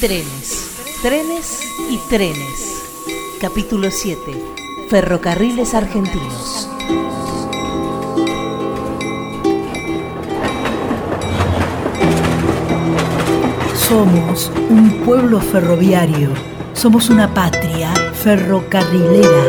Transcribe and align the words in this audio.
Trenes, 0.00 0.76
trenes 1.00 1.60
y 1.88 1.96
trenes. 2.10 2.84
Capítulo 3.40 3.90
7. 3.90 4.20
Ferrocarriles 4.90 5.72
argentinos. 5.72 6.68
Somos 13.88 14.52
un 14.68 15.00
pueblo 15.06 15.40
ferroviario. 15.40 16.28
Somos 16.74 17.08
una 17.08 17.32
patria 17.32 17.94
ferrocarrilera. 18.22 19.44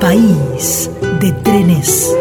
País 0.00 0.88
de 1.20 1.32
trenes. 1.32 2.14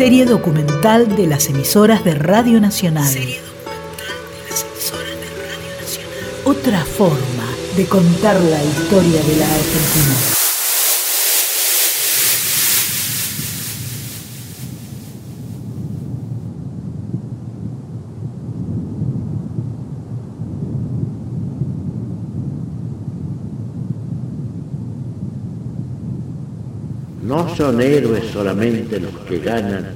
Serie 0.00 0.24
documental 0.24 1.14
de 1.14 1.26
las 1.26 1.50
emisoras 1.50 2.02
de 2.06 2.14
Radio 2.14 2.58
Nacional. 2.58 3.14
Otra 6.42 6.82
forma 6.86 7.44
de 7.76 7.84
contar 7.84 8.40
la 8.40 8.64
historia 8.64 9.22
de 9.22 9.36
la 9.36 9.44
Argentina. 9.44 10.39
No 27.30 27.48
son 27.54 27.80
héroes 27.80 28.24
solamente 28.32 28.98
los 28.98 29.12
que 29.18 29.38
ganan 29.38 29.86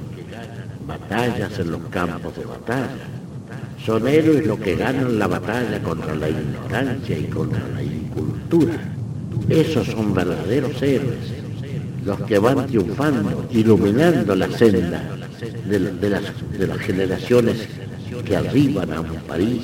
batallas 0.87 1.59
en 1.59 1.69
los 1.69 1.81
campos 1.89 2.33
de 2.37 2.45
batalla. 2.45 3.09
Son 3.85 4.07
héroes 4.07 4.47
los 4.47 4.57
que 4.57 4.77
ganan 4.77 5.19
la 5.19 5.27
batalla 5.27 5.83
contra 5.83 6.15
la 6.15 6.29
ignorancia 6.29 7.17
y 7.17 7.25
contra 7.25 7.59
la 7.75 7.83
incultura. 7.83 8.75
Esos 9.49 9.85
son 9.87 10.13
verdaderos 10.13 10.81
héroes, 10.81 11.17
los 12.05 12.21
que 12.21 12.39
van 12.39 12.67
triunfando, 12.67 13.45
iluminando 13.51 14.33
la 14.33 14.49
senda 14.57 15.03
de, 15.65 16.09
las, 16.09 16.23
de 16.57 16.67
las 16.67 16.77
generaciones 16.77 17.67
que 18.23 18.37
arriban 18.37 18.93
a 18.93 19.01
un 19.01 19.13
país, 19.27 19.61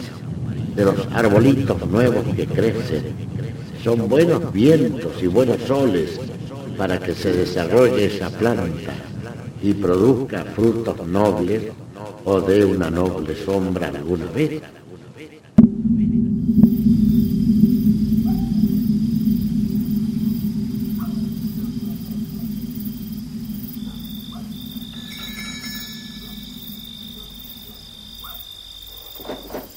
de 0.76 0.84
los 0.84 1.08
arbolitos 1.14 1.88
nuevos 1.90 2.26
que 2.36 2.46
crecen. 2.48 3.04
Son 3.82 4.10
buenos 4.10 4.52
vientos 4.52 5.24
y 5.24 5.28
buenos 5.28 5.62
soles 5.66 6.20
para 6.82 7.00
que 7.00 7.14
se 7.14 7.32
desarrolle 7.32 8.06
esa 8.06 8.32
planta 8.32 8.92
y 9.62 9.72
produzca 9.72 10.44
frutos 10.46 11.06
nobles 11.06 11.72
o 12.26 12.42
dé 12.42 12.66
una 12.66 12.90
noble 12.90 13.36
sombra 13.36 13.90
alguna 13.90 14.26
vez. 14.26 14.64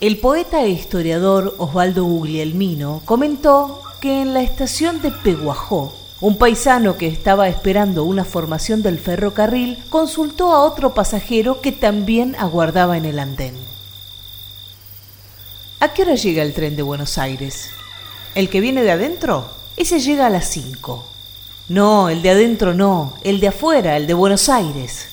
El 0.00 0.18
poeta 0.20 0.64
e 0.64 0.70
historiador 0.70 1.54
Osvaldo 1.58 2.04
Guglielmino 2.04 3.02
comentó 3.04 3.82
que 4.00 4.22
en 4.22 4.32
la 4.32 4.40
estación 4.40 5.02
de 5.02 5.10
Peguajó, 5.10 6.03
un 6.24 6.38
paisano 6.38 6.96
que 6.96 7.06
estaba 7.06 7.48
esperando 7.48 8.04
una 8.04 8.24
formación 8.24 8.80
del 8.80 8.98
ferrocarril 8.98 9.76
consultó 9.90 10.54
a 10.54 10.62
otro 10.62 10.94
pasajero 10.94 11.60
que 11.60 11.70
también 11.70 12.34
aguardaba 12.36 12.96
en 12.96 13.04
el 13.04 13.18
andén. 13.18 13.54
¿A 15.80 15.92
qué 15.92 16.00
hora 16.00 16.14
llega 16.14 16.42
el 16.42 16.54
tren 16.54 16.76
de 16.76 16.82
Buenos 16.82 17.18
Aires? 17.18 17.68
¿El 18.34 18.48
que 18.48 18.62
viene 18.62 18.82
de 18.82 18.92
adentro? 18.92 19.50
Ese 19.76 20.00
llega 20.00 20.24
a 20.24 20.30
las 20.30 20.48
5. 20.48 21.04
No, 21.68 22.08
el 22.08 22.22
de 22.22 22.30
adentro 22.30 22.72
no, 22.72 23.18
el 23.22 23.38
de 23.38 23.48
afuera, 23.48 23.98
el 23.98 24.06
de 24.06 24.14
Buenos 24.14 24.48
Aires. 24.48 25.08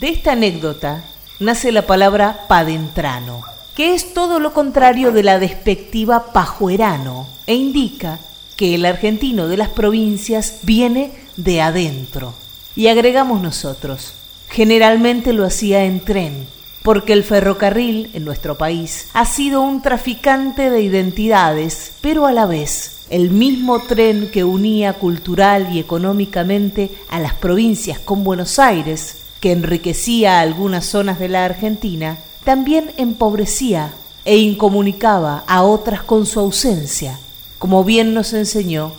De 0.00 0.08
esta 0.08 0.32
anécdota 0.32 1.04
nace 1.38 1.70
la 1.70 1.86
palabra 1.86 2.46
padentrano, 2.48 3.44
que 3.76 3.94
es 3.94 4.12
todo 4.12 4.40
lo 4.40 4.52
contrario 4.52 5.12
de 5.12 5.22
la 5.22 5.38
despectiva 5.38 6.32
pajuerano 6.32 7.28
e 7.46 7.54
indica 7.54 8.18
que 8.62 8.76
el 8.76 8.84
argentino 8.84 9.48
de 9.48 9.56
las 9.56 9.70
provincias 9.70 10.60
viene 10.62 11.10
de 11.36 11.60
adentro. 11.60 12.32
Y 12.76 12.86
agregamos 12.86 13.42
nosotros, 13.42 14.12
generalmente 14.48 15.32
lo 15.32 15.44
hacía 15.44 15.84
en 15.84 15.98
tren, 15.98 16.46
porque 16.84 17.12
el 17.12 17.24
ferrocarril 17.24 18.10
en 18.14 18.24
nuestro 18.24 18.56
país 18.56 19.08
ha 19.14 19.24
sido 19.24 19.62
un 19.62 19.82
traficante 19.82 20.70
de 20.70 20.80
identidades, 20.80 21.94
pero 22.02 22.24
a 22.24 22.30
la 22.30 22.46
vez 22.46 22.98
el 23.10 23.30
mismo 23.30 23.80
tren 23.80 24.30
que 24.30 24.44
unía 24.44 24.92
cultural 24.92 25.74
y 25.74 25.80
económicamente 25.80 26.92
a 27.08 27.18
las 27.18 27.34
provincias 27.34 27.98
con 27.98 28.22
Buenos 28.22 28.60
Aires, 28.60 29.22
que 29.40 29.50
enriquecía 29.50 30.38
algunas 30.38 30.86
zonas 30.86 31.18
de 31.18 31.28
la 31.28 31.44
Argentina, 31.44 32.16
también 32.44 32.92
empobrecía 32.96 33.92
e 34.24 34.36
incomunicaba 34.36 35.42
a 35.48 35.64
otras 35.64 36.04
con 36.04 36.26
su 36.26 36.38
ausencia, 36.38 37.18
como 37.62 37.84
bien 37.84 38.12
nos 38.12 38.32
enseñó 38.32 38.92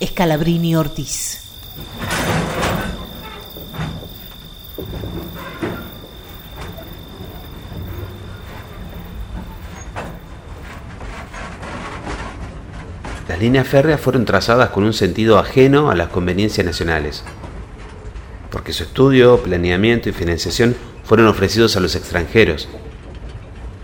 Scalabrini 0.00 0.76
Ortiz. 0.76 1.40
Las 13.28 13.40
líneas 13.40 13.66
férreas 13.66 14.00
fueron 14.00 14.24
trazadas 14.24 14.70
con 14.70 14.84
un 14.84 14.92
sentido 14.92 15.40
ajeno 15.40 15.90
a 15.90 15.96
las 15.96 16.10
conveniencias 16.10 16.64
nacionales, 16.64 17.24
porque 18.52 18.72
su 18.72 18.84
estudio, 18.84 19.42
planeamiento 19.42 20.08
y 20.08 20.12
financiación 20.12 20.76
fueron 21.02 21.26
ofrecidos 21.26 21.76
a 21.76 21.80
los 21.80 21.96
extranjeros. 21.96 22.68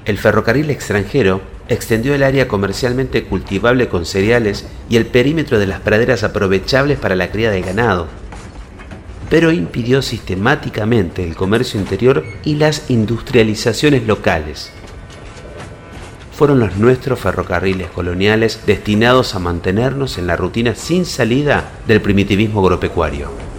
El 0.05 0.17
ferrocarril 0.17 0.71
extranjero 0.71 1.41
extendió 1.69 2.15
el 2.15 2.23
área 2.23 2.49
comercialmente 2.49 3.25
cultivable 3.25 3.89
con 3.89 4.05
cereales 4.07 4.67
y 4.89 4.97
el 4.97 5.07
perímetro 5.07 5.59
de 5.59 5.67
las 5.67 5.81
praderas 5.81 6.23
aprovechables 6.25 6.99
para 6.99 7.17
la 7.17 7.31
cría 7.31 7.51
de 7.51 7.63
ganado, 7.63 8.09
pero 9.31 9.53
impidió 9.53 10.03
sistemáticamente 10.03 11.25
el 11.25 11.35
comercio 11.35 11.81
interior 11.81 12.25
y 12.45 12.57
las 12.57 12.91
industrializaciones 12.91 14.07
locales. 14.07 14.71
Fueron 16.35 16.59
los 16.59 16.77
nuestros 16.77 17.21
ferrocarriles 17.21 17.89
coloniales 17.89 18.61
destinados 18.67 19.35
a 19.35 19.39
mantenernos 19.39 20.19
en 20.19 20.27
la 20.27 20.37
rutina 20.37 20.75
sin 20.75 21.05
salida 21.05 21.71
del 21.87 22.01
primitivismo 22.01 22.61
agropecuario. 22.61 23.52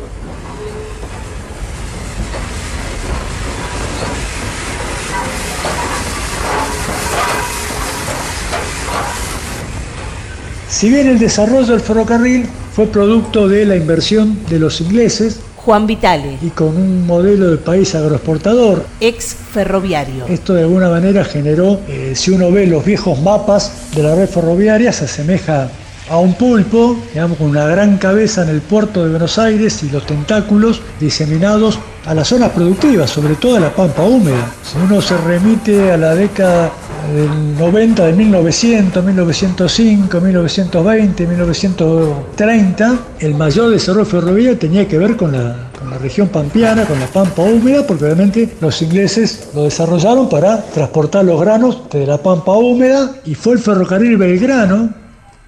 Si 10.74 10.90
bien 10.90 11.08
el 11.08 11.20
desarrollo 11.20 11.68
del 11.68 11.82
ferrocarril 11.82 12.48
fue 12.76 12.88
producto 12.88 13.48
de 13.48 13.64
la 13.64 13.76
inversión 13.76 14.40
de 14.50 14.58
los 14.58 14.82
ingleses, 14.82 15.40
Juan 15.56 15.86
Vitale. 15.86 16.40
Y 16.42 16.50
con 16.50 16.76
un 16.76 17.06
modelo 17.06 17.52
de 17.52 17.58
país 17.58 17.94
agroexportador. 17.94 18.84
Ex 19.00 19.36
ferroviario. 19.54 20.26
Esto 20.26 20.56
de 20.56 20.62
alguna 20.62 20.90
manera 20.90 21.24
generó, 21.24 21.80
eh, 21.88 22.14
si 22.16 22.32
uno 22.32 22.52
ve 22.52 22.66
los 22.66 22.84
viejos 22.84 23.22
mapas 23.22 23.72
de 23.96 24.02
la 24.02 24.16
red 24.16 24.28
ferroviaria, 24.28 24.92
se 24.92 25.06
asemeja 25.06 25.70
a 26.10 26.18
un 26.18 26.34
pulpo, 26.34 26.98
digamos, 27.14 27.38
con 27.38 27.52
una 27.52 27.68
gran 27.68 28.00
cabeza 28.00 28.42
en 28.42 28.50
el 28.50 28.62
puerto 28.62 29.04
de 29.04 29.12
Buenos 29.12 29.38
Aires 29.38 29.84
y 29.84 29.92
los 29.92 30.08
tentáculos 30.08 30.82
diseminados 31.00 31.78
a 32.08 32.16
las 32.16 32.30
zonas 32.30 32.50
productivas, 32.50 33.12
sobre 33.12 33.36
todo 33.36 33.58
a 33.58 33.60
la 33.60 33.74
pampa 33.74 34.02
húmeda. 34.02 34.52
Si 34.64 34.80
uno 34.80 35.02
se 35.04 35.16
remite 35.18 35.92
a 35.92 35.98
la 35.98 36.16
década 36.16 36.72
del 37.12 37.58
90, 37.58 38.06
de 38.06 38.14
1900, 38.14 39.04
1905, 39.04 40.22
1920, 40.22 41.28
1930, 41.28 43.00
el 43.20 43.36
mayor 43.36 43.70
desarrollo 43.70 44.06
ferroviario 44.06 44.58
tenía 44.58 44.88
que 44.88 44.98
ver 44.98 45.16
con 45.18 45.32
la, 45.32 45.70
con 45.78 45.90
la 45.90 45.98
región 45.98 46.30
pampeana, 46.30 46.86
con 46.86 47.00
la 47.00 47.08
pampa 47.08 47.42
húmeda, 47.42 47.86
porque 47.86 48.06
obviamente 48.06 48.56
los 48.62 48.82
ingleses 48.82 49.50
lo 49.54 49.64
desarrollaron 49.64 50.30
para 50.30 50.64
transportar 50.64 51.26
los 51.26 51.40
granos 51.40 51.90
de 51.92 52.08
la 52.08 52.18
pampa 52.18 52.54
húmeda 52.54 53.16
y 53.26 53.36
fue 53.36 53.54
el 53.54 53.60
ferrocarril 53.60 54.18
Belgrano 54.18 54.90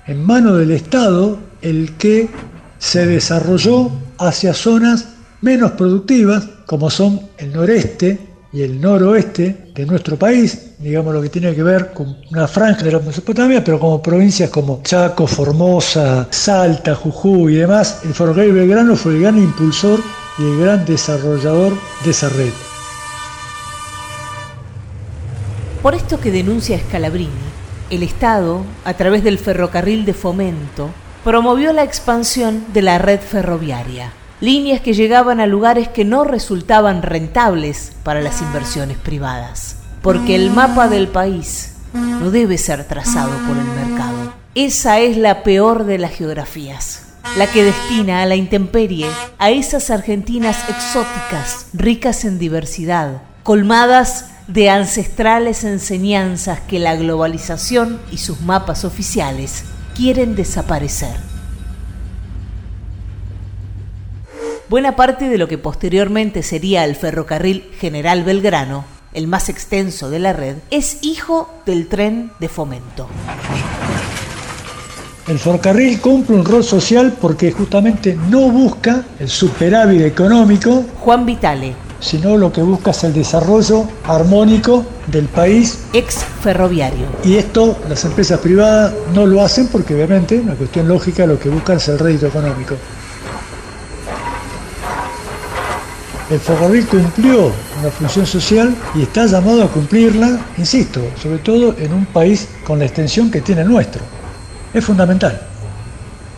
en 0.08 0.24
mano 0.24 0.56
del 0.56 0.72
Estado 0.72 1.40
el 1.62 1.94
que 1.98 2.30
se 2.78 3.06
desarrolló 3.06 3.90
hacia 4.18 4.54
zonas 4.54 5.10
menos 5.42 5.72
productivas, 5.72 6.48
como 6.66 6.90
son 6.90 7.22
el 7.38 7.54
noreste 7.54 8.20
y 8.52 8.62
el 8.62 8.80
noroeste 8.80 9.72
de 9.74 9.86
nuestro 9.86 10.18
país, 10.18 10.65
digamos 10.78 11.14
lo 11.14 11.22
que 11.22 11.30
tiene 11.30 11.56
que 11.56 11.64
ver 11.64 11.94
con 11.94 12.18
una 12.32 12.48
franja 12.48 12.84
de 12.84 12.92
la 12.92 13.00
Mesopotamia, 13.00 13.64
pero 13.64 13.80
como 13.80 14.02
provincias 14.02 14.50
como 14.50 14.82
Chaco, 14.84 15.28
Formosa, 15.28 16.28
Salta, 16.30 16.96
Jujuy 16.96 17.56
y 17.56 17.58
demás, 17.58 18.02
el 18.04 18.14
ferrocarril 18.14 18.54
Belgrano 18.54 18.96
fue 18.96 19.14
el 19.14 19.22
gran 19.22 19.38
impulsor 19.38 20.00
y 20.38 20.44
el 20.44 20.60
gran 20.60 20.86
desarrollador 20.86 21.74
de 22.04 22.12
esa 22.12 22.30
red. 22.30 22.52
Por 25.82 25.94
esto 25.94 26.20
que 26.20 26.32
denuncia 26.32 26.80
Scalabrini, 26.80 27.30
el 27.92 28.04
Estado, 28.04 28.64
a 28.84 28.96
través 28.96 29.24
del 29.24 29.38
ferrocarril 29.38 30.04
de 30.06 30.14
fomento, 30.14 30.90
promovió 31.24 31.74
la 31.74 31.84
expansión 31.84 32.66
de 32.74 32.82
la 32.82 32.98
red 32.98 33.20
ferroviaria, 33.20 34.12
líneas 34.42 34.82
que 34.82 34.94
llegaban 34.94 35.40
a 35.40 35.46
lugares 35.46 35.88
que 35.88 36.04
no 36.04 36.24
resultaban 36.24 37.02
rentables 37.02 37.94
para 38.04 38.22
las 38.22 38.42
inversiones 38.42 38.98
privadas, 38.98 39.75
porque 40.06 40.36
el 40.36 40.52
mapa 40.52 40.88
del 40.88 41.08
país 41.08 41.78
no 41.92 42.30
debe 42.30 42.60
ser 42.60 42.84
trazado 42.84 43.32
por 43.48 43.58
el 43.58 43.64
mercado. 43.64 44.36
Esa 44.54 45.00
es 45.00 45.18
la 45.18 45.42
peor 45.42 45.86
de 45.86 45.98
las 45.98 46.12
geografías, 46.12 47.08
la 47.40 47.48
que 47.48 47.64
destina 47.64 48.22
a 48.22 48.28
la 48.28 48.36
intemperie 48.36 49.08
a 49.40 49.50
esas 49.50 49.90
Argentinas 49.90 50.58
exóticas, 50.70 51.70
ricas 51.74 52.24
en 52.24 52.38
diversidad, 52.38 53.24
colmadas 53.42 54.30
de 54.48 54.70
ancestrales 54.70 55.64
enseñanzas 55.64 56.60
que 56.60 56.78
la 56.78 56.96
globalización 56.96 58.00
y 58.12 58.18
sus 58.18 58.42
mapas 58.42 58.86
oficiales 58.86 59.64
quieren 59.96 60.36
desaparecer. 60.36 61.16
Buena 64.70 64.96
parte 64.96 65.30
de 65.30 65.40
lo 65.40 65.48
que 65.48 65.58
posteriormente 65.58 66.44
sería 66.44 66.86
el 66.86 66.96
ferrocarril 66.96 67.72
General 67.80 68.24
Belgrano, 68.24 68.95
el 69.16 69.28
más 69.28 69.50
extenso 69.50 70.10
de 70.10 70.20
la 70.20 70.34
red, 70.34 70.58
es 70.70 71.00
hijo 71.02 71.50
del 71.66 71.88
tren 71.88 72.32
de 72.40 72.50
fomento. 72.50 73.08
El 75.28 75.40
ferrocarril 75.40 76.00
cumple 76.00 76.36
un 76.36 76.46
rol 76.46 76.64
social 76.64 77.18
porque 77.20 77.52
justamente 77.52 78.16
no 78.30 78.52
busca 78.52 79.04
el 79.20 79.28
superávit 79.28 80.02
económico. 80.02 80.86
Juan 81.00 81.26
Vitale, 81.26 81.74
sino 82.00 82.38
lo 82.38 82.52
que 82.52 82.62
busca 82.62 82.92
es 82.92 83.04
el 83.06 83.14
desarrollo 83.14 83.86
armónico 84.04 84.86
del 85.08 85.26
país. 85.26 85.80
Ex 85.94 86.18
ferroviario. 86.42 87.08
Y 87.24 87.38
esto 87.38 87.76
las 87.90 88.06
empresas 88.06 88.40
privadas 88.40 88.94
no 89.16 89.26
lo 89.26 89.42
hacen 89.42 89.68
porque 89.70 89.96
obviamente, 89.96 90.40
una 90.40 90.54
cuestión 90.54 90.88
lógica, 90.88 91.26
lo 91.26 91.40
que 91.40 91.50
buscan 91.50 91.78
es 91.78 91.88
el 91.88 91.98
rédito 91.98 92.28
económico. 92.28 92.76
El 96.28 96.40
ferrocarril 96.40 96.88
cumplió 96.88 97.52
una 97.80 97.92
función 97.92 98.26
social 98.26 98.76
y 98.96 99.04
está 99.04 99.28
llamado 99.28 99.64
a 99.64 99.68
cumplirla, 99.68 100.40
insisto, 100.58 101.00
sobre 101.22 101.38
todo 101.38 101.76
en 101.78 101.94
un 101.94 102.08
país 102.08 102.48
con 102.66 102.80
la 102.80 102.86
extensión 102.86 103.30
que 103.30 103.42
tiene 103.42 103.62
el 103.62 103.68
nuestro. 103.68 104.02
Es 104.74 104.84
fundamental. 104.84 105.40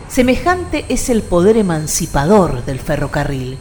Semejante 0.08 0.84
es 0.90 1.08
el 1.08 1.22
poder 1.22 1.56
emancipador 1.56 2.66
del 2.66 2.80
ferrocarril, 2.80 3.56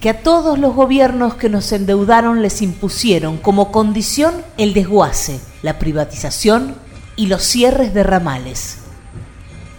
que 0.00 0.10
a 0.10 0.22
todos 0.22 0.60
los 0.60 0.74
gobiernos 0.74 1.34
que 1.34 1.48
nos 1.48 1.72
endeudaron 1.72 2.40
les 2.40 2.62
impusieron 2.62 3.36
como 3.38 3.72
condición 3.72 4.34
el 4.58 4.74
desguace, 4.74 5.40
la 5.62 5.80
privatización 5.80 6.76
y 7.16 7.26
los 7.26 7.42
cierres 7.42 7.92
de 7.94 8.04
ramales. 8.04 8.78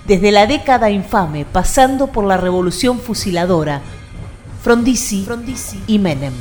Desde 0.05 0.31
la 0.31 0.45
década 0.45 0.89
infame, 0.89 1.45
pasando 1.45 2.07
por 2.07 2.25
la 2.25 2.37
revolución 2.37 2.99
fusiladora, 2.99 3.81
Frondizi, 4.65 5.25
y 5.87 5.99
Menem. 5.99 6.33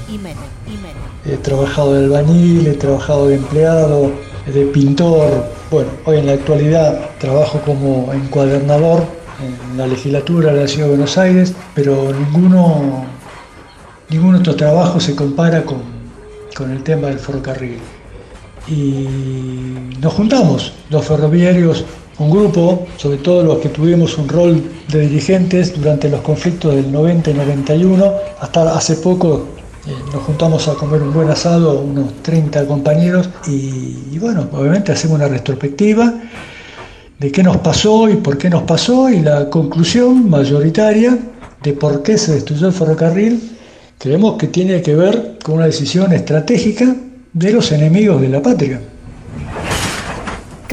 He 1.26 1.36
trabajado 1.36 1.92
de 1.92 2.04
albañil, 2.06 2.66
he 2.66 2.72
trabajado 2.72 3.28
de 3.28 3.36
empleado, 3.36 4.12
de 4.46 4.64
pintor. 4.64 5.44
Bueno, 5.70 5.90
hoy 6.06 6.16
en 6.18 6.26
la 6.26 6.32
actualidad 6.32 7.10
trabajo 7.18 7.60
como 7.60 8.10
encuadernador 8.14 9.04
en 9.40 9.76
la 9.76 9.86
legislatura 9.86 10.54
de 10.54 10.62
la 10.62 10.68
Ciudad 10.68 10.86
de 10.86 10.90
Buenos 10.96 11.18
Aires, 11.18 11.52
pero 11.74 12.12
ninguno 12.12 13.04
Ninguno 14.08 14.34
de 14.34 14.38
estos 14.38 14.56
trabajos 14.56 15.02
se 15.02 15.16
compara 15.16 15.64
con, 15.64 15.82
el 16.70 16.82
tema 16.82 17.08
del 17.08 17.18
ferrocarril. 17.18 17.78
Y 18.68 19.08
nos 20.00 20.12
juntamos, 20.12 20.72
los 20.88 21.04
ferroviarios, 21.04 21.84
un 22.18 22.30
grupo, 22.30 22.86
sobre 22.96 23.18
todo 23.18 23.42
los 23.42 23.58
que 23.58 23.68
tuvimos 23.68 24.16
un 24.18 24.28
rol 24.28 24.62
de 24.88 25.00
dirigentes 25.00 25.74
durante 25.74 26.08
los 26.08 26.20
conflictos 26.20 26.74
del 26.74 26.90
90 26.90 27.30
y 27.30 27.34
91, 27.34 28.12
hasta 28.40 28.76
hace 28.76 28.96
poco 28.96 29.46
eh, 29.86 29.90
nos 30.12 30.22
juntamos 30.22 30.68
a 30.68 30.74
comer 30.74 31.02
un 31.02 31.12
buen 31.12 31.28
asado, 31.28 31.80
unos 31.80 32.22
30 32.22 32.66
compañeros, 32.66 33.28
y, 33.46 34.18
bueno, 34.18 34.48
obviamente 34.52 34.92
hacemos 34.92 35.16
una 35.16 35.28
retrospectiva 35.28 36.14
de 37.18 37.32
qué 37.32 37.42
nos 37.42 37.58
pasó 37.58 38.08
y 38.08 38.16
por 38.16 38.38
qué 38.38 38.48
nos 38.48 38.62
pasó, 38.62 39.08
y 39.10 39.20
la 39.20 39.50
conclusión 39.50 40.30
mayoritaria 40.30 41.18
de 41.62 41.72
por 41.72 42.02
qué 42.02 42.16
se 42.18 42.32
destruyó 42.34 42.68
el 42.68 42.72
ferrocarril 42.72 43.54
creemos 43.98 44.36
que 44.36 44.48
tiene 44.48 44.82
que 44.82 44.94
ver 44.94 45.38
con 45.42 45.56
una 45.56 45.66
decisión 45.66 46.12
estratégica 46.12 46.94
de 47.32 47.52
los 47.52 47.72
enemigos 47.72 48.20
de 48.20 48.28
la 48.28 48.42
patria. 48.42 48.80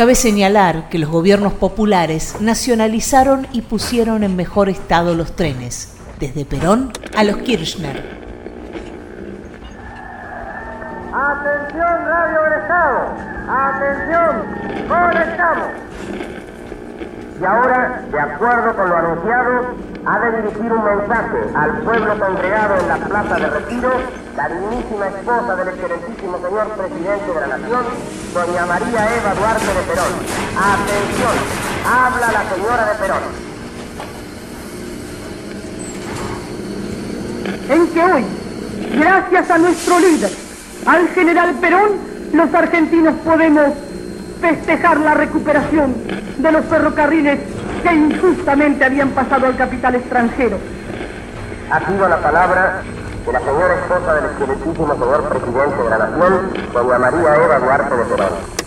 Cabe 0.01 0.15
señalar 0.15 0.89
que 0.89 0.97
los 0.97 1.11
gobiernos 1.11 1.53
populares 1.53 2.37
nacionalizaron 2.41 3.45
y 3.51 3.61
pusieron 3.61 4.23
en 4.23 4.35
mejor 4.35 4.67
estado 4.67 5.13
los 5.13 5.35
trenes, 5.35 5.95
desde 6.19 6.43
Perón 6.43 6.91
a 7.15 7.23
los 7.23 7.37
Kirchner. 7.37 8.03
Atención 11.13 12.05
Radio 12.07 12.45
Estado, 12.63 12.99
atención, 13.47 14.87
conectamos. 14.87 15.67
Y 17.39 17.45
ahora, 17.45 18.01
de 18.11 18.19
acuerdo 18.19 18.75
con 18.75 18.89
lo 18.89 18.97
anunciado, 18.97 19.75
ha 20.07 20.19
de 20.19 20.41
dirigir 20.41 20.73
un 20.73 20.83
mensaje 20.83 21.37
al 21.53 21.77
pueblo 21.83 22.19
congregado 22.19 22.75
en 22.79 22.87
la 22.87 22.97
Plaza 22.97 23.35
de 23.35 23.47
Retiro, 23.51 23.91
la 24.35 24.47
dignísima 24.47 25.07
esposa 25.07 25.55
del 25.55 25.67
excelentísimo 25.69 26.37
señor 26.37 26.67
presidente 26.69 27.27
de 27.33 27.47
la 27.47 27.57
Nación, 27.57 27.83
doña 28.33 28.65
María 28.65 29.15
Eva 29.17 29.33
Duarte 29.35 29.65
de 29.65 29.81
Perón. 29.89 30.13
Atención, 30.57 31.35
habla 31.85 32.31
la 32.31 32.43
señora 32.55 32.85
de 32.85 32.95
Perón. 32.95 33.23
En 37.69 37.87
que 37.87 38.03
hoy, 38.03 38.25
gracias 38.97 39.51
a 39.51 39.57
nuestro 39.57 39.99
líder, 39.99 40.31
al 40.85 41.07
general 41.09 41.53
Perón, 41.55 41.89
los 42.33 42.53
argentinos 42.53 43.15
podemos 43.25 43.73
festejar 44.39 44.97
la 45.01 45.13
recuperación 45.13 45.93
de 46.37 46.51
los 46.51 46.65
ferrocarriles 46.65 47.39
que 47.83 47.93
injustamente 47.93 48.85
habían 48.85 49.09
pasado 49.09 49.47
al 49.47 49.55
capital 49.57 49.95
extranjero. 49.95 50.57
Ha 51.69 51.79
sido 51.85 52.07
la 52.09 52.17
palabra 52.17 52.81
de 53.25 53.31
la 53.31 53.39
señora 53.39 53.75
esposa 53.75 54.13
del 54.15 54.25
excelentísimo 54.25 54.93
señor 54.93 55.23
presidente 55.29 55.83
de 55.83 55.89
la 55.89 55.97
Nación, 55.97 56.53
doña 56.73 56.99
María 56.99 57.35
Eva 57.35 57.59
Duarte 57.59 57.95
de 57.95 58.05
Perón. 58.05 58.60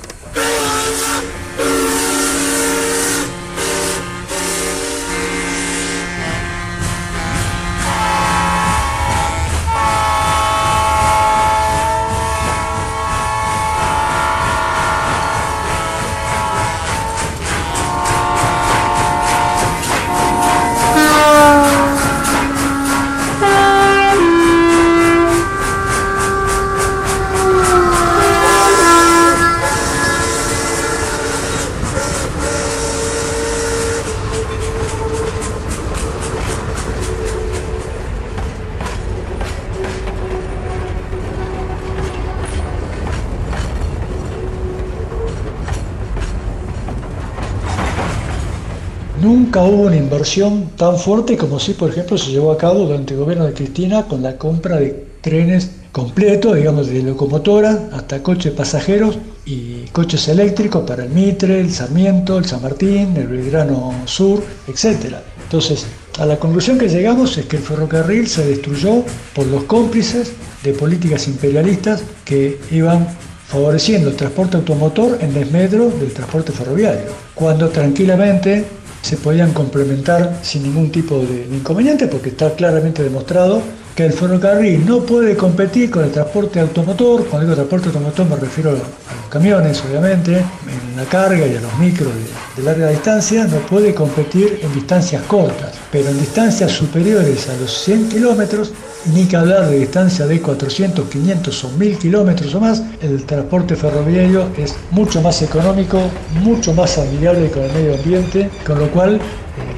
Tan 50.77 50.99
fuerte 50.99 51.37
como 51.37 51.59
si, 51.61 51.75
por 51.75 51.91
ejemplo, 51.91 52.19
se 52.19 52.31
llevó 52.31 52.51
a 52.53 52.59
cabo 52.59 52.81
durante 52.81 53.15
el 53.15 53.21
gobierno 53.21 53.45
de 53.47 53.55
Cristina 53.55 54.07
con 54.07 54.23
la 54.23 54.37
compra 54.37 54.77
de 54.77 55.07
trenes 55.21 55.71
completos, 55.93 56.57
digamos, 56.57 56.89
de 56.89 57.03
locomotora 57.03 57.89
hasta 57.93 58.23
coches 58.23 58.53
pasajeros 58.53 59.17
y 59.47 59.85
coches 59.93 60.27
eléctricos 60.29 60.85
para 60.87 61.05
el 61.05 61.11
Mitre, 61.11 61.61
el 61.61 61.73
Sarmiento, 61.73 62.39
el 62.39 62.47
San 62.47 62.63
Martín, 62.63 63.17
el 63.17 63.29
Belgrano 63.29 63.95
Sur, 64.07 64.43
etc. 64.67 65.17
Entonces, 65.45 65.87
a 66.19 66.27
la 66.27 66.37
conclusión 66.39 66.79
que 66.79 66.89
llegamos 66.89 67.39
es 67.39 67.47
que 67.47 67.57
el 67.57 67.63
ferrocarril 67.63 68.27
se 68.27 68.45
destruyó 68.45 69.05
por 69.35 69.47
los 69.47 69.65
cómplices 69.65 70.33
de 70.65 70.73
políticas 70.73 71.29
imperialistas 71.29 72.03
que 72.25 72.59
iban 72.71 73.07
favoreciendo 73.49 74.11
el 74.11 74.17
transporte 74.17 74.57
automotor 74.57 75.19
en 75.21 75.35
desmedro 75.35 75.91
del 75.91 76.13
transporte 76.13 76.53
ferroviario, 76.53 77.13
cuando 77.35 77.69
tranquilamente 77.69 78.65
se 79.05 79.19
podían 79.19 79.53
complementar 79.53 80.39
sin 80.43 80.63
ningún 80.63 80.91
tipo 80.91 81.19
de, 81.19 81.47
inconveniente 81.55 82.07
porque 82.07 82.31
está 82.31 82.55
claramente 82.55 83.03
demostrado 83.03 83.63
que 83.95 84.07
el 84.07 84.13
ferrocarril 84.13 84.85
no 84.85 85.01
puede 85.01 85.37
competir 85.37 85.91
con 85.91 86.05
el 86.05 86.11
transporte 86.11 86.59
automotor, 86.59 87.27
cuando 87.27 87.47
digo 87.47 87.55
transporte 87.55 87.89
automotor 87.89 88.27
me 88.27 88.37
refiero 88.37 88.71
a 88.71 88.73
los 88.73 88.83
camiones, 89.31 89.83
obviamente, 89.89 90.39
en 90.39 90.97
la 90.97 91.05
carga 91.05 91.47
y 91.47 91.55
a 91.55 91.61
los 91.61 91.79
micros 91.79 92.11
de, 92.57 92.63
larga 92.63 92.89
distancia, 92.89 93.45
no 93.45 93.59
puede 93.59 93.95
competir 93.95 94.61
en 94.63 94.73
distancias 94.73 95.23
cortas, 95.25 95.75
pero 95.93 96.09
en 96.09 96.19
distancias 96.19 96.73
superiores 96.73 97.49
a 97.49 97.57
los 97.57 97.85
100 97.85 98.09
kilómetros, 98.09 98.73
ni 99.07 99.27
que 99.27 99.37
hablar 99.37 99.69
de 99.69 99.79
distancias 99.79 100.29
de 100.29 100.41
400, 100.41 101.09
500 101.09 101.65
o 101.65 101.69
1000 101.71 101.99
kilómetros 101.99 102.55
o 102.55 102.61
más, 102.61 102.83
el 103.03 103.25
transporte 103.25 103.77
ferroviario 103.77 104.49
es 104.57 104.75
mucho 104.91 105.21
más 105.21 105.43
económico, 105.43 106.01
mucho 106.43 106.73
más 106.73 106.99
amigable 106.99 107.51
con 107.51 107.63
el 107.63 107.73
medio 107.73 107.95
ambiente, 107.95 108.51
con 108.67 108.79
lo 108.79 108.89
cual 108.91 109.17
eh, 109.17 109.21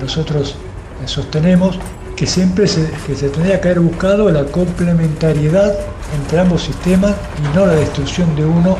nosotros 0.00 0.56
eh, 1.02 1.08
sostenemos 1.08 1.78
que 2.14 2.26
siempre 2.26 2.66
se, 2.66 2.88
que 3.06 3.14
se 3.14 3.28
tendría 3.28 3.60
que 3.60 3.68
haber 3.68 3.80
buscado 3.80 4.30
la 4.30 4.44
complementariedad 4.44 5.74
entre 6.20 6.40
ambos 6.40 6.62
sistemas 6.62 7.14
y 7.38 7.56
no 7.56 7.66
la 7.66 7.74
destrucción 7.74 8.34
de 8.36 8.44
uno 8.44 8.76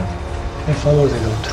en 0.69 0.75
favor 0.77 1.07
del 1.07 1.21
otro. 1.21 1.53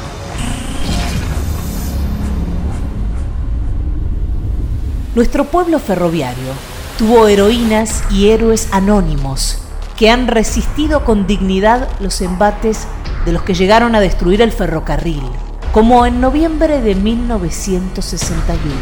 Nuestro 5.16 5.46
pueblo 5.46 5.78
ferroviario 5.78 6.73
tuvo 6.98 7.28
heroínas 7.28 8.04
y 8.12 8.30
héroes 8.30 8.68
anónimos 8.72 9.60
que 9.98 10.10
han 10.10 10.28
resistido 10.28 11.06
con 11.06 11.28
dignidad 11.28 11.88
los 12.00 12.22
embates 12.22 12.88
de 13.26 13.32
los 13.32 13.44
que 13.44 13.54
llegaron 13.54 13.96
a 13.96 14.00
destruir 14.00 14.42
el 14.42 14.52
ferrocarril, 14.52 15.24
como 15.72 16.06
en 16.06 16.20
noviembre 16.20 16.82
de 16.82 16.96
1961. 16.96 18.74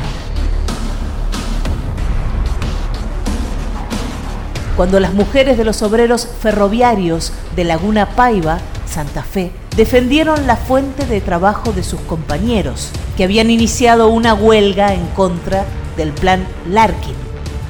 cuando 4.81 4.99
las 4.99 5.13
mujeres 5.13 5.59
de 5.59 5.63
los 5.63 5.83
obreros 5.83 6.27
ferroviarios 6.41 7.33
de 7.55 7.65
Laguna 7.65 8.15
Paiva, 8.15 8.57
Santa 8.87 9.21
Fe, 9.21 9.51
defendieron 9.75 10.47
la 10.47 10.55
fuente 10.55 11.05
de 11.05 11.21
trabajo 11.21 11.71
de 11.71 11.83
sus 11.83 11.99
compañeros, 12.01 12.89
que 13.15 13.23
habían 13.23 13.51
iniciado 13.51 14.07
una 14.07 14.33
huelga 14.33 14.95
en 14.95 15.05
contra 15.07 15.65
del 15.97 16.11
plan 16.13 16.47
Larkin, 16.67 17.13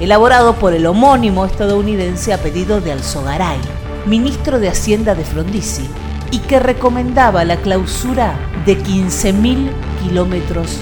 elaborado 0.01 0.55
por 0.55 0.73
el 0.73 0.87
homónimo 0.87 1.45
estadounidense 1.45 2.33
a 2.33 2.39
pedido 2.39 2.81
de 2.81 2.91
Alzogaray, 2.91 3.59
ministro 4.07 4.59
de 4.59 4.67
Hacienda 4.67 5.13
de 5.13 5.23
Frondizi, 5.23 5.87
y 6.31 6.39
que 6.39 6.59
recomendaba 6.59 7.45
la 7.45 7.57
clausura 7.57 8.33
de 8.65 8.79
15.000 8.79 9.69
kilómetros 10.01 10.79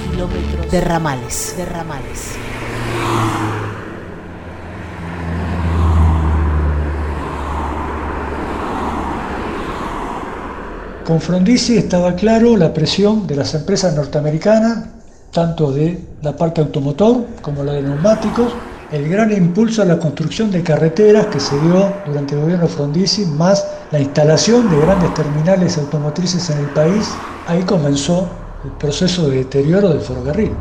de 0.72 0.80
ramales. 0.80 1.54
De 1.58 1.66
ramales. 1.66 2.36
Con 11.06 11.20
Frondizi 11.20 11.78
estaba 11.78 12.16
claro 12.16 12.56
la 12.56 12.74
presión 12.74 13.28
de 13.28 13.36
las 13.36 13.54
empresas 13.54 13.96
norteamericanas, 13.96 14.86
tanto 15.34 15.74
de 15.74 16.00
la 16.22 16.38
parte 16.38 16.62
automotor 16.62 17.26
como 17.42 17.64
la 17.64 17.74
de 17.74 17.82
neumáticos, 17.82 18.54
el 18.92 19.08
gran 19.08 19.32
impulso 19.32 19.84
a 19.84 19.86
la 19.86 20.00
construcción 20.00 20.50
de 20.50 20.64
carreteras 20.64 21.28
que 21.28 21.40
se 21.40 21.60
dio 21.60 21.94
durante 22.08 22.34
el 22.34 22.42
gobierno 22.42 22.68
Frondizi, 22.68 23.26
más 23.26 23.66
la 23.92 24.00
instalación 24.00 24.70
de 24.70 24.80
grandes 24.80 25.14
terminales 25.14 25.78
automotrices 25.78 26.50
en 26.50 26.60
el 26.60 26.70
país, 26.70 27.10
ahí 27.48 27.62
comenzó 27.64 28.28
el 28.64 28.72
proceso 28.72 29.30
de 29.30 29.38
deterioro 29.38 29.90
del 29.90 30.02
ferrocarril. 30.02 30.52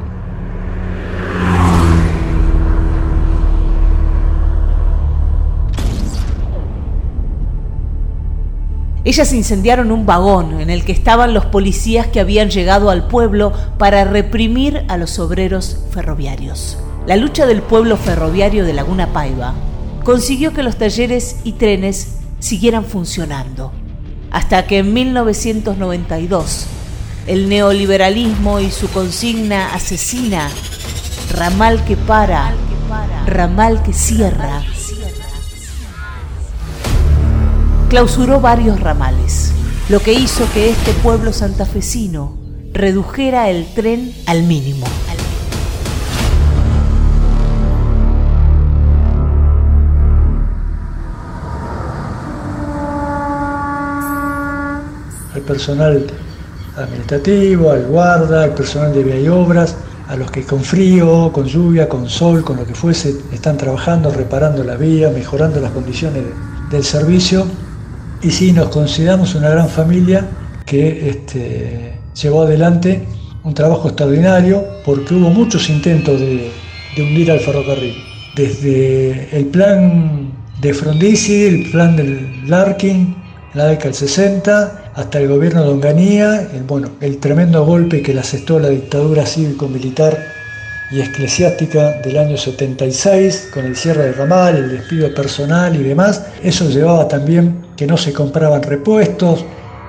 Ellas 9.05 9.33
incendiaron 9.33 9.91
un 9.91 10.05
vagón 10.05 10.61
en 10.61 10.69
el 10.69 10.85
que 10.85 10.93
estaban 10.93 11.33
los 11.33 11.47
policías 11.47 12.09
que 12.09 12.21
habían 12.21 12.51
llegado 12.51 12.91
al 12.91 13.09
pueblo 13.09 13.55
para 13.79 14.05
reprimir 14.05 14.85
a 14.89 14.99
los 14.99 15.19
obreros 15.19 15.83
ferroviarios. 15.93 16.77
La 17.07 17.17
lucha 17.17 17.47
del 17.47 17.63
pueblo 17.63 17.97
ferroviario 17.97 18.65
de 18.65 18.73
Laguna 18.73 19.13
Paiva 19.13 19.55
consiguió 20.05 20.53
que 20.53 20.63
los 20.63 20.77
talleres 20.77 21.37
y 21.45 21.53
trenes 21.53 22.19
siguieran 22.39 22.85
funcionando, 22.85 23.73
hasta 24.31 24.67
que 24.67 24.79
en 24.79 24.93
1992 24.93 26.67
el 27.27 27.49
neoliberalismo 27.49 28.61
y 28.61 28.71
su 28.71 28.89
consigna 28.89 29.75
asesina, 29.75 30.49
ramal 31.35 31.85
que 31.85 31.97
para, 31.97 32.55
ramal 33.27 33.83
que 33.83 33.93
cierra, 33.93 34.63
clausuró 37.89 38.41
varios 38.41 38.81
ramales, 38.81 39.53
lo 39.89 40.01
que 40.01 40.13
hizo 40.13 40.51
que 40.53 40.71
este 40.71 40.93
pueblo 40.95 41.33
santafesino 41.33 42.37
redujera 42.73 43.51
el 43.51 43.67
tren 43.75 44.15
al 44.27 44.43
mínimo. 44.43 44.87
Personal 55.49 56.07
administrativo, 56.77 57.73
al 57.73 57.87
guarda, 57.87 58.45
al 58.45 58.55
personal 58.55 58.93
de 58.95 59.03
vía 59.03 59.19
y 59.19 59.29
obras, 59.29 59.75
a 60.07 60.15
los 60.17 60.31
que 60.31 60.45
con 60.45 60.61
frío, 60.61 61.33
con 61.33 61.47
lluvia, 61.47 61.89
con 61.89 62.09
sol, 62.09 62.45
con 62.45 62.59
lo 62.59 62.65
que 62.65 62.75
fuese, 62.75 63.17
están 63.33 63.57
trabajando, 63.57 64.11
reparando 64.11 64.63
la 64.63 64.77
vía, 64.77 65.11
mejorando 65.11 65.61
las 65.61 65.73
condiciones 65.73 66.23
del 66.71 66.85
servicio 66.85 67.47
y 68.21 68.31
sí, 68.31 68.53
nos 68.53 68.69
consideramos 68.71 69.35
una 69.37 69.49
gran 69.51 69.69
familia 69.69 70.27
que 70.67 71.09
este, 71.09 72.01
llevó 72.21 72.43
adelante 72.43 73.07
un 73.45 73.55
trabajo 73.55 73.89
extraordinario 73.89 74.65
porque 74.85 75.15
hubo 75.15 75.31
muchos 75.31 75.71
intentos 75.71 76.19
de, 76.19 76.51
hundir 76.97 77.31
al 77.31 77.39
ferrocarril. 77.39 77.95
Desde 78.35 79.29
el 79.37 79.47
plan 79.47 80.33
de 80.61 80.75
Frondizi, 80.75 81.45
el 81.45 81.71
plan 81.71 81.95
del 81.95 82.49
Larkin, 82.51 83.15
la 83.55 83.67
década 83.67 83.91
del 83.91 83.95
60, 83.95 84.88
hasta 84.99 85.21
el 85.21 85.29
gobierno 85.29 85.63
de 85.63 85.69
Onganía, 85.69 86.49
el, 86.53 86.65
bueno, 86.65 86.91
el 87.01 87.19
tremendo 87.19 87.65
golpe 87.65 88.03
que 88.03 88.13
le 88.13 88.19
asestó 88.19 88.59
la 88.59 88.69
dictadura 88.69 89.25
cívico-militar 89.25 90.19
y 90.91 91.01
eclesiástica 91.01 92.01
del 92.03 92.19
año 92.19 92.37
76, 92.37 93.51
con 93.55 93.65
el 93.65 93.77
cierre 93.77 94.07
de 94.07 94.13
ramal, 94.13 94.57
el 94.57 94.71
despido 94.71 95.15
personal 95.15 95.77
y 95.77 95.85
demás, 95.85 96.25
eso 96.43 96.69
llevaba 96.69 97.07
también 97.07 97.61
que 97.77 97.87
no 97.87 97.97
se 97.97 98.13
compraban 98.13 98.61
repuestos, 98.61 99.45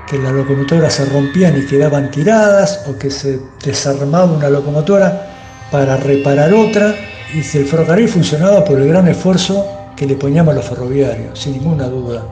que 0.08 0.20
las 0.20 0.32
locomotoras 0.32 0.94
se 0.94 1.06
rompían 1.06 1.58
y 1.58 1.66
quedaban 1.66 2.12
tiradas, 2.12 2.86
o 2.88 2.96
que 2.96 3.10
se 3.10 3.40
desarmaba 3.66 4.32
una 4.32 4.52
locomotora 4.52 5.68
para 5.72 5.98
reparar 5.98 6.54
otra, 6.54 6.94
y 7.34 7.40
el 7.58 7.66
ferrocarril 7.66 8.10
funcionaba 8.10 8.64
por 8.64 8.80
el 8.80 8.88
gran 8.88 9.08
esfuerzo 9.08 9.66
que 9.96 10.06
le 10.06 10.14
poníamos 10.14 10.54
a 10.54 10.58
los 10.58 10.66
ferroviarios, 10.66 11.40
sin 11.40 11.54
ninguna 11.54 11.88
duda. 11.88 12.24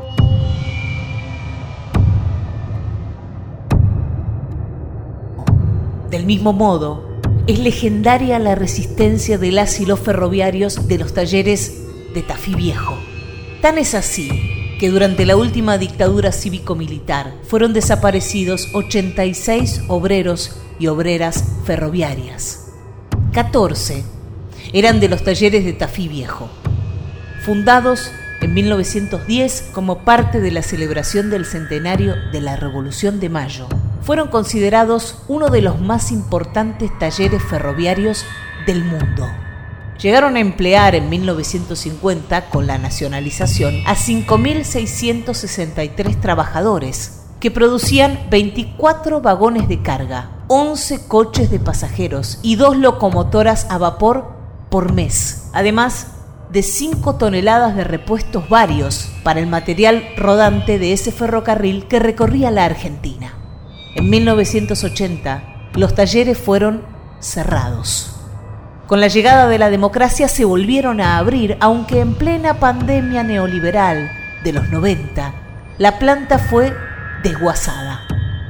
Mismo 6.27 6.51
modo, 6.51 7.21
es 7.47 7.57
legendaria 7.57 8.37
la 8.37 8.53
resistencia 8.53 9.37
de 9.37 9.53
las 9.53 9.79
y 9.79 9.85
los 9.85 10.01
ferroviarios 10.01 10.85
de 10.89 10.97
los 10.97 11.13
talleres 11.13 11.81
de 12.13 12.21
Tafí 12.21 12.53
Viejo. 12.53 12.97
Tan 13.61 13.77
es 13.77 13.95
así 13.95 14.29
que 14.77 14.89
durante 14.89 15.25
la 15.25 15.37
última 15.37 15.77
dictadura 15.77 16.33
cívico-militar 16.33 17.33
fueron 17.43 17.71
desaparecidos 17.71 18.67
86 18.73 19.83
obreros 19.87 20.57
y 20.77 20.87
obreras 20.87 21.45
ferroviarias. 21.63 22.73
14 23.31 24.03
eran 24.73 24.99
de 24.99 25.07
los 25.07 25.23
talleres 25.23 25.63
de 25.63 25.71
Tafí 25.71 26.09
Viejo, 26.09 26.49
fundados 27.45 28.11
en 28.41 28.53
1910 28.53 29.69
como 29.71 29.99
parte 29.99 30.41
de 30.41 30.51
la 30.51 30.61
celebración 30.61 31.29
del 31.29 31.45
centenario 31.45 32.15
de 32.33 32.41
la 32.41 32.57
Revolución 32.57 33.21
de 33.21 33.29
Mayo 33.29 33.69
fueron 34.07 34.29
considerados 34.29 35.19
uno 35.27 35.49
de 35.49 35.61
los 35.61 35.79
más 35.81 36.13
importantes 36.13 36.97
talleres 36.97 37.43
ferroviarios 37.43 38.23
del 38.65 38.85
mundo. 38.85 39.27
Llegaron 40.01 40.37
a 40.37 40.39
emplear 40.39 40.95
en 40.95 41.09
1950, 41.09 42.49
con 42.49 42.67
la 42.67 42.77
nacionalización, 42.77 43.75
a 43.85 43.97
5.663 43.97 46.21
trabajadores, 46.21 47.23
que 47.41 47.51
producían 47.51 48.17
24 48.29 49.19
vagones 49.19 49.67
de 49.67 49.81
carga, 49.81 50.29
11 50.47 51.09
coches 51.09 51.51
de 51.51 51.59
pasajeros 51.59 52.39
y 52.41 52.55
dos 52.55 52.77
locomotoras 52.77 53.67
a 53.69 53.77
vapor 53.77 54.31
por 54.69 54.93
mes. 54.93 55.49
Además, 55.51 56.07
de 56.49 56.63
5 56.63 57.15
toneladas 57.15 57.75
de 57.75 57.83
repuestos 57.83 58.47
varios 58.47 59.09
para 59.23 59.41
el 59.41 59.47
material 59.47 60.07
rodante 60.15 60.79
de 60.79 60.93
ese 60.93 61.11
ferrocarril 61.11 61.89
que 61.89 61.99
recorría 61.99 62.51
la 62.51 62.63
Argentina. 62.63 63.36
En 63.97 64.11
1980, 64.11 65.71
los 65.73 65.95
talleres 65.95 66.37
fueron 66.37 66.83
cerrados. 67.19 68.15
Con 68.85 69.01
la 69.01 69.07
llegada 69.07 69.47
de 69.47 69.57
la 69.57 69.71
democracia 69.71 70.27
se 70.27 70.45
volvieron 70.45 71.01
a 71.01 71.17
abrir, 71.17 71.57
aunque 71.61 71.99
en 71.99 72.13
plena 72.13 72.59
pandemia 72.59 73.23
neoliberal 73.23 74.11
de 74.43 74.53
los 74.53 74.69
90, 74.69 75.33
la 75.79 75.97
planta 75.97 76.37
fue 76.37 76.75
desguazada. 77.23 78.01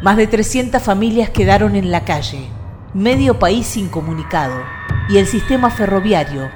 Más 0.01 0.18
de 0.18 0.27
300 0.27 0.84
familias 0.84 1.30
quedaron 1.30 1.77
en 1.77 1.92
la 1.92 2.04
calle, 2.04 2.50
medio 2.94 3.39
país 3.39 3.77
incomunicado 3.77 4.62
y 5.08 5.18
el 5.18 5.27
sistema 5.27 5.70
ferroviario 5.72 6.51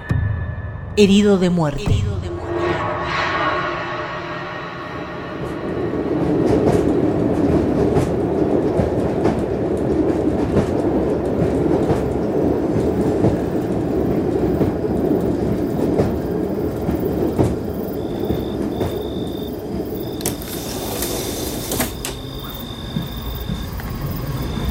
herido 0.98 1.38
de 1.38 1.50
muerte. 1.50 2.04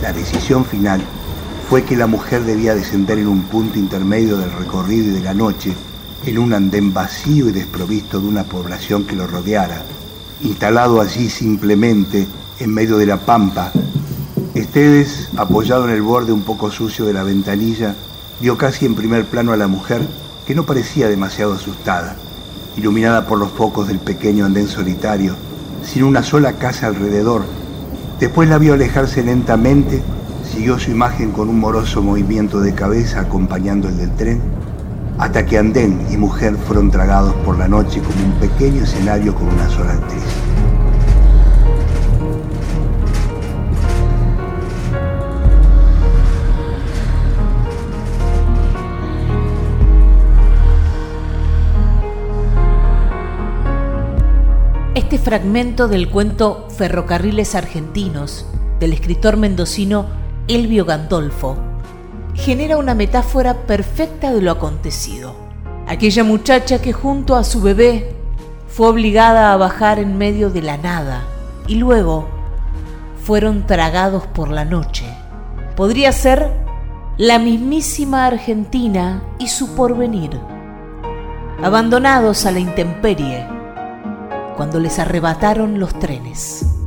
La 0.02 0.12
final 0.59 1.00
fue 1.69 1.85
que 1.85 1.97
la 1.97 2.09
mujer 2.09 2.42
debía 2.42 2.75
descender 2.75 3.19
en 3.19 3.28
un 3.28 3.42
punto 3.42 3.78
intermedio 3.78 4.37
del 4.37 4.50
recorrido 4.50 5.07
y 5.07 5.11
de 5.11 5.21
la 5.21 5.35
noche, 5.35 5.73
en 6.26 6.38
un 6.38 6.52
andén 6.52 6.92
vacío 6.92 7.49
y 7.49 7.52
desprovisto 7.52 8.21
de 8.21 8.26
una 8.26 8.42
población 8.42 9.04
que 9.04 9.14
lo 9.14 9.28
rodeara, 9.28 9.85
instalado 10.42 11.00
allí 11.00 11.30
simplemente 11.30 12.26
en 12.59 12.75
medio 12.75 12.99
de 12.99 13.07
la 13.07 13.19
pampa. 13.19 13.71
Esteves, 14.54 15.28
apoyado 15.37 15.88
en 15.88 15.95
el 15.95 16.02
borde 16.02 16.33
un 16.33 16.42
poco 16.42 16.73
sucio 16.73 17.04
de 17.04 17.12
la 17.12 17.23
ventanilla, 17.23 17.95
vio 18.40 18.59
casi 18.59 18.87
en 18.87 18.97
primer 18.97 19.26
plano 19.26 19.52
a 19.52 19.57
la 19.57 19.69
mujer 19.69 20.02
que 20.47 20.57
no 20.57 20.66
parecía 20.66 21.09
demasiado 21.09 21.52
asustada, 21.52 22.16
iluminada 22.76 23.28
por 23.28 23.38
los 23.38 23.52
focos 23.52 23.87
del 23.87 24.00
pequeño 24.00 24.45
andén 24.45 24.66
solitario, 24.66 25.37
sin 25.85 26.02
una 26.02 26.25
sola 26.25 26.54
casa 26.54 26.88
alrededor. 26.88 27.45
Después 28.19 28.49
la 28.49 28.59
vio 28.59 28.75
alejarse 28.75 29.23
lentamente, 29.23 30.02
siguió 30.60 30.78
su 30.78 30.90
imagen 30.90 31.32
con 31.32 31.48
un 31.48 31.58
moroso 31.58 32.02
movimiento 32.02 32.60
de 32.60 32.74
cabeza 32.74 33.20
acompañando 33.20 33.88
el 33.88 33.96
del 33.96 34.14
tren, 34.14 34.42
hasta 35.16 35.46
que 35.46 35.56
andén 35.56 36.06
y 36.10 36.18
mujer 36.18 36.54
fueron 36.54 36.90
tragados 36.90 37.32
por 37.46 37.56
la 37.56 37.66
noche 37.66 38.02
como 38.02 38.26
un 38.26 38.32
pequeño 38.32 38.82
escenario 38.82 39.34
con 39.34 39.48
una 39.48 39.70
sola 39.70 39.94
actriz. 39.94 40.22
Este 54.94 55.18
fragmento 55.18 55.88
del 55.88 56.10
cuento 56.10 56.68
Ferrocarriles 56.76 57.54
Argentinos 57.54 58.44
del 58.78 58.92
escritor 58.92 59.38
mendocino 59.38 60.19
Elvio 60.50 60.85
Gandolfo 60.85 61.57
genera 62.35 62.76
una 62.76 62.97
metáfora 62.97 63.54
perfecta 63.54 64.33
de 64.33 64.42
lo 64.42 64.50
acontecido. 64.50 65.33
Aquella 65.87 66.25
muchacha 66.25 66.83
que 66.83 66.92
junto 66.92 67.37
a 67.37 67.45
su 67.45 67.62
bebé 67.62 68.16
fue 68.66 68.88
obligada 68.88 69.52
a 69.52 69.57
bajar 69.57 70.00
en 70.00 70.19
medio 70.19 70.50
de 70.50 70.62
la 70.62 70.76
nada 70.76 71.23
y 71.69 71.76
luego 71.76 72.26
fueron 73.23 73.64
tragados 73.64 74.26
por 74.26 74.50
la 74.50 74.64
noche. 74.64 75.04
Podría 75.76 76.11
ser 76.11 76.50
la 77.16 77.38
mismísima 77.38 78.26
Argentina 78.26 79.23
y 79.38 79.47
su 79.47 79.76
porvenir, 79.76 80.33
abandonados 81.62 82.45
a 82.45 82.50
la 82.50 82.59
intemperie 82.59 83.47
cuando 84.57 84.80
les 84.80 84.99
arrebataron 84.99 85.78
los 85.78 85.97
trenes. 86.00 86.79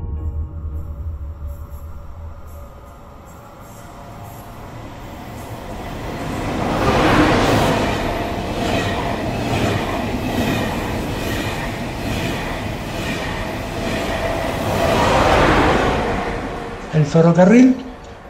Ferrocarril 17.14 17.76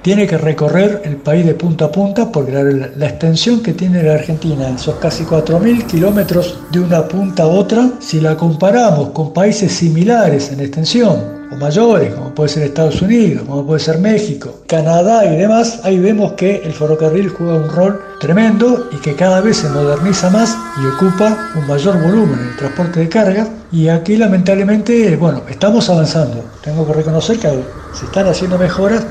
tiene 0.02 0.28
que 0.28 0.38
recorrer 0.38 1.02
el 1.06 1.16
país 1.16 1.46
de 1.46 1.54
punta 1.54 1.86
a 1.86 1.92
punta 1.92 2.30
porque 2.30 2.52
la, 2.52 2.64
la 2.64 3.08
extensión 3.08 3.64
que 3.64 3.72
tiene 3.72 4.04
la 4.04 4.16
Argentina, 4.16 4.70
esos 4.70 4.96
casi 4.96 5.24
4.000 5.24 5.88
kilómetros 5.88 6.60
de 6.70 6.82
una 6.82 7.08
punta 7.08 7.44
a 7.44 7.48
otra, 7.48 7.92
si 8.00 8.20
la 8.20 8.36
comparamos 8.36 9.12
con 9.12 9.32
países 9.32 9.72
similares 9.72 10.52
en 10.52 10.60
extensión, 10.60 11.43
o 11.52 11.56
mayores, 11.56 12.14
como 12.14 12.34
puede 12.34 12.50
ser 12.50 12.64
Estados 12.64 13.02
Unidos, 13.02 13.44
como 13.48 13.66
puede 13.66 13.80
ser 13.80 14.00
México, 14.00 14.62
Canadá 14.68 15.26
y 15.26 15.36
demás, 15.36 15.82
ahí 15.84 16.00
vemos 16.00 16.34
que 16.34 16.58
el 16.64 16.74
ferrocarril 16.74 17.30
juega 17.30 17.56
un 17.56 17.70
rol 17.70 18.02
tremendo 18.20 18.90
y 18.92 18.98
que 18.98 19.16
cada 19.16 19.42
vez 19.42 19.58
se 19.58 19.70
moderniza 19.70 20.30
más 20.30 20.58
y 20.82 20.88
ocupa 20.88 21.52
un 21.56 21.68
mayor 21.68 22.02
volumen 22.02 22.40
en 22.40 22.48
el 22.50 22.56
transporte 22.56 23.02
de 23.02 23.10
cargas. 23.10 23.50
Y 23.72 23.90
aquí 23.90 24.18
lamentablemente, 24.18 25.16
bueno, 25.16 25.42
estamos 25.50 25.90
avanzando. 25.90 26.44
Tengo 26.64 26.86
que 26.88 26.94
reconocer 26.94 27.38
que 27.40 27.50
se 27.94 28.06
están 28.06 28.28
haciendo 28.28 28.58
mejoras, 28.58 29.04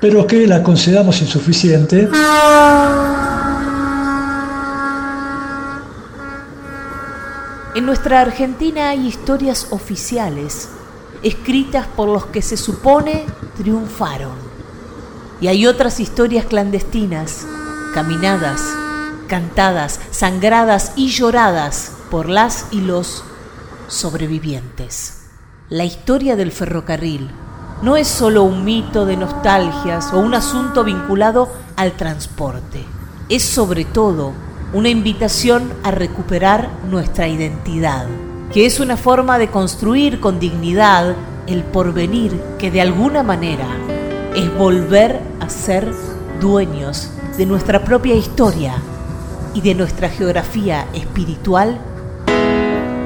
pero 0.00 0.26
que 0.26 0.46
la 0.46 0.62
consideramos 0.62 1.20
insuficiente. 1.20 2.08
En 7.74 7.86
nuestra 7.86 8.20
Argentina 8.20 8.90
hay 8.90 9.06
historias 9.06 9.68
oficiales, 9.70 10.68
escritas 11.22 11.86
por 11.86 12.08
los 12.08 12.26
que 12.26 12.42
se 12.42 12.56
supone 12.56 13.26
triunfaron. 13.56 14.34
Y 15.40 15.48
hay 15.48 15.66
otras 15.66 16.00
historias 16.00 16.44
clandestinas, 16.46 17.46
caminadas, 17.94 18.62
cantadas, 19.26 20.00
sangradas 20.10 20.92
y 20.96 21.08
lloradas 21.08 21.92
por 22.10 22.28
las 22.28 22.66
y 22.70 22.80
los 22.80 23.24
sobrevivientes. 23.88 25.22
La 25.68 25.84
historia 25.84 26.36
del 26.36 26.52
ferrocarril 26.52 27.30
no 27.82 27.96
es 27.96 28.08
solo 28.08 28.42
un 28.42 28.64
mito 28.64 29.06
de 29.06 29.16
nostalgias 29.16 30.12
o 30.12 30.18
un 30.18 30.34
asunto 30.34 30.84
vinculado 30.84 31.48
al 31.76 31.92
transporte. 31.92 32.84
Es 33.28 33.44
sobre 33.44 33.84
todo 33.84 34.32
una 34.72 34.88
invitación 34.88 35.72
a 35.82 35.90
recuperar 35.90 36.68
nuestra 36.90 37.28
identidad, 37.28 38.06
que 38.52 38.66
es 38.66 38.80
una 38.80 38.96
forma 38.96 39.38
de 39.38 39.48
construir 39.48 40.20
con 40.20 40.40
dignidad 40.40 41.14
el 41.46 41.62
porvenir 41.62 42.40
que 42.58 42.70
de 42.70 42.80
alguna 42.80 43.22
manera 43.22 43.66
es 44.34 44.56
volver 44.56 45.20
a 45.40 45.48
ser 45.48 45.92
dueños 46.40 47.10
de 47.36 47.46
nuestra 47.46 47.84
propia 47.84 48.14
historia 48.14 48.74
y 49.54 49.60
de 49.60 49.74
nuestra 49.74 50.08
geografía 50.08 50.86
espiritual 50.92 51.78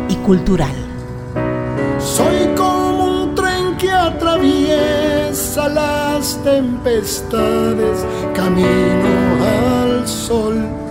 y 0.08 0.14
cultural. 0.16 0.74
Soy 1.98 2.54
como 2.56 3.04
un 3.04 3.34
tren 3.34 3.76
que 3.76 3.90
atraviesa 3.90 5.68
las 5.68 6.42
tempestades, 6.42 8.04
camino 8.34 8.64
al 9.42 10.08
sol. 10.08 10.83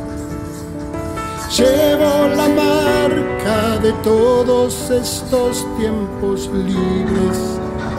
Llevo 1.63 2.27
la 2.35 2.49
marca 2.49 3.79
de 3.81 3.93
todos 4.03 4.89
estos 4.89 5.65
tiempos 5.77 6.49
libres 6.51 7.39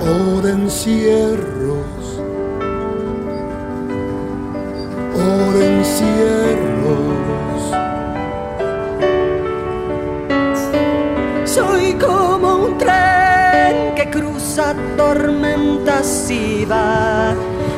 o 0.03 0.47
encierros, 0.47 2.21
o 5.17 5.63
encierros. 5.71 7.01
Soy 11.47 11.95
como 11.95 12.67
un 12.67 12.77
tren 12.77 13.95
que 13.95 14.11
cruza 14.11 14.75
tormentas 14.99 16.31
y 16.31 16.67
va 16.67 17.35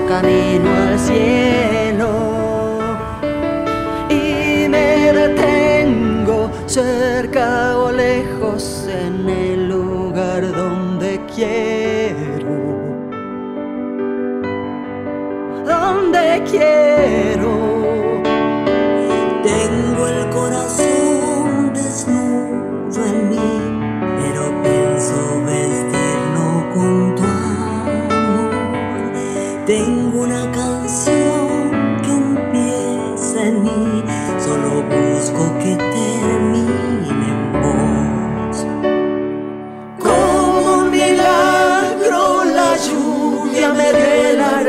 camino 0.09 0.69
al 0.89 0.99
cielo. 0.99 2.36
Cerca 6.77 7.79
o 7.79 7.91
lejos 7.91 8.87
en 8.87 9.31
el 9.31 9.69
lugar 9.71 10.43
donde 10.53 11.19
quiero. 11.35 12.55
Donde 15.65 16.43
quiero. 16.51 17.26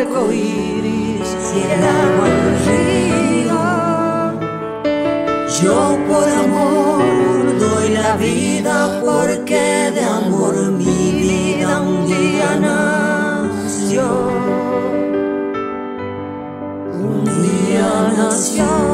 Arco 0.08 0.32
y 0.32 0.82
el 1.56 1.84
agua 1.84 2.30
río. 2.68 3.62
Yo 5.62 5.98
por 6.08 6.30
amor 6.30 7.60
doy 7.60 7.90
la 7.90 8.16
vida 8.18 9.02
porque 9.04 9.92
de 9.94 10.04
amor 10.04 10.56
mi 10.72 11.12
vida 11.12 11.82
un 11.82 12.08
día 12.08 12.56
nació. 12.60 14.04
Un 16.94 17.24
día 17.26 18.14
nació. 18.18 18.87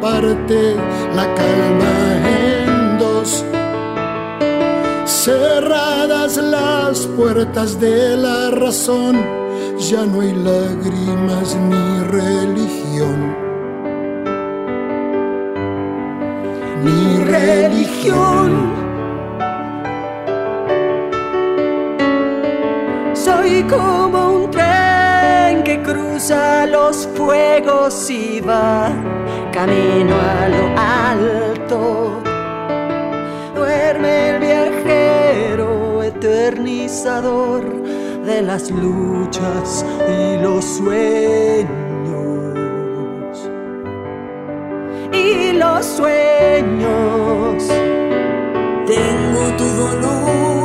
Parte 0.00 0.76
la 1.14 1.26
calma 1.34 1.94
en 2.40 2.98
dos. 2.98 3.44
Cerradas 5.04 6.36
las 6.36 7.06
puertas 7.06 7.80
de 7.80 8.16
la 8.16 8.50
razón, 8.50 9.16
ya 9.78 10.04
no 10.04 10.20
hay 10.20 10.32
lágrimas 10.32 11.56
ni 11.68 12.00
religión. 12.18 13.36
Ni 16.84 17.24
religión. 17.24 18.50
Soy 23.14 23.62
como 23.64 24.36
un 24.36 24.50
tren 24.50 24.65
cruza 26.26 26.66
los 26.66 27.06
fuegos 27.14 28.10
y 28.10 28.40
va 28.40 28.90
camino 29.52 30.12
a 30.16 30.48
lo 30.48 30.66
alto. 30.76 32.20
Duerme 33.54 34.30
el 34.30 34.40
viajero 34.40 36.02
eternizador 36.02 37.62
de 38.24 38.42
las 38.42 38.72
luchas 38.72 39.86
y 40.08 40.42
los 40.42 40.64
sueños. 40.64 41.68
Y 45.12 45.52
los 45.52 45.86
sueños. 45.86 47.64
Tengo 48.86 49.56
tu 49.56 49.64
dolor 49.64 50.55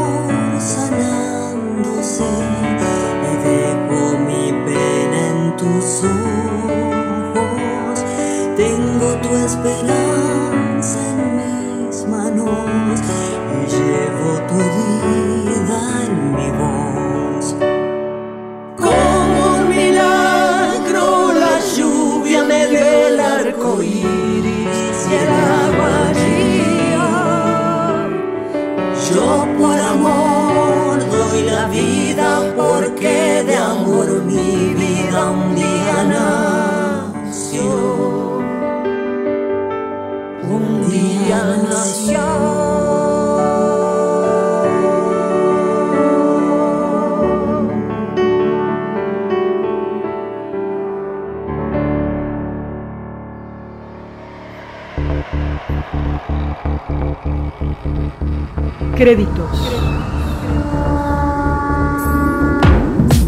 Créditos. 59.02 59.58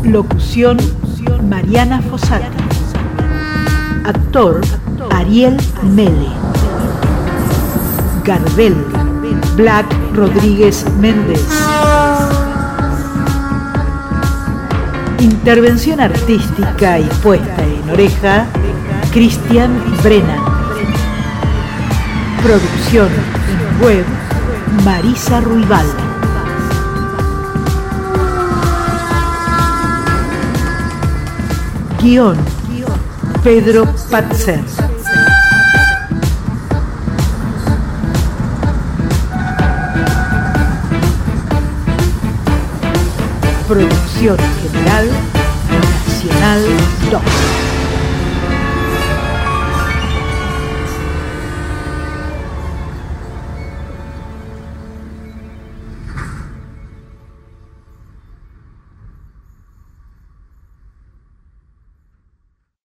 Locución 0.04 0.78
Mariana 1.50 2.00
Fossati. 2.00 2.46
Actor 4.06 4.62
Ariel 5.10 5.58
Mele. 5.82 6.30
Gardel 8.24 8.76
Black 9.56 9.88
Rodríguez 10.14 10.86
Méndez. 11.00 11.44
Intervención 15.22 16.02
artística 16.02 17.00
y 17.00 17.10
puesta 17.24 17.64
en 17.64 17.90
oreja 17.90 18.46
Cristian 19.12 19.72
Brennan. 20.04 20.44
Producción 22.44 23.10
web 23.82 24.06
Marisa 24.82 25.40
Ruibal. 25.40 25.86
Guión 32.02 32.38
Pedro 33.44 33.86
Patzer. 34.10 34.64
Producción 43.68 44.38
General 44.62 45.08
Nacional 46.08 46.62
2. 47.12 47.63